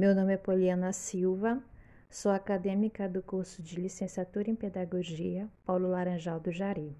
[0.00, 1.62] Meu nome é Poliana Silva,
[2.08, 6.96] sou acadêmica do curso de Licenciatura em Pedagogia Paulo Laranjal do Jari.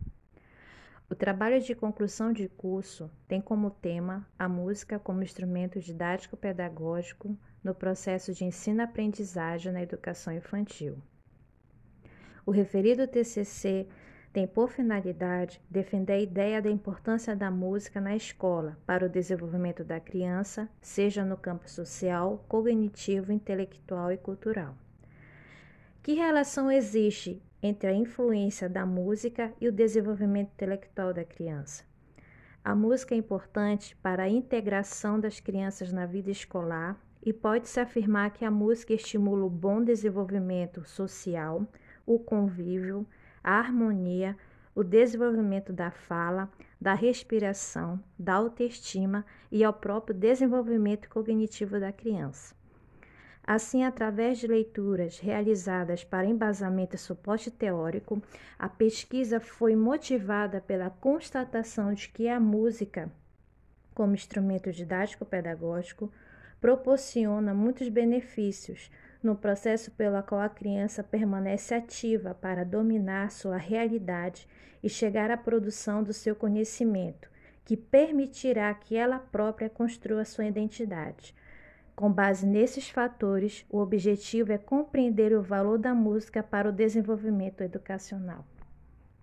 [1.08, 7.34] O trabalho de conclusão de curso tem como tema a música como instrumento didático-pedagógico
[7.64, 10.98] no processo de ensino-aprendizagem na educação infantil.
[12.44, 13.88] O referido TCC
[14.32, 19.82] tem por finalidade defender a ideia da importância da música na escola para o desenvolvimento
[19.82, 24.76] da criança, seja no campo social, cognitivo, intelectual e cultural.
[26.02, 31.84] Que relação existe entre a influência da música e o desenvolvimento intelectual da criança?
[32.64, 38.32] A música é importante para a integração das crianças na vida escolar e pode-se afirmar
[38.32, 41.66] que a música estimula o bom desenvolvimento social,
[42.06, 43.06] o convívio,
[43.42, 44.36] a harmonia,
[44.74, 46.48] o desenvolvimento da fala,
[46.80, 52.54] da respiração, da autoestima e ao próprio desenvolvimento cognitivo da criança.
[53.42, 58.22] Assim, através de leituras realizadas para embasamento e suporte teórico,
[58.58, 63.10] a pesquisa foi motivada pela constatação de que a música,
[63.94, 66.12] como instrumento didático-pedagógico,
[66.60, 68.90] proporciona muitos benefícios,
[69.22, 74.48] no processo pelo qual a criança permanece ativa para dominar sua realidade
[74.82, 77.28] e chegar à produção do seu conhecimento,
[77.64, 81.34] que permitirá que ela própria construa sua identidade.
[81.94, 87.60] Com base nesses fatores, o objetivo é compreender o valor da música para o desenvolvimento
[87.60, 88.46] educacional.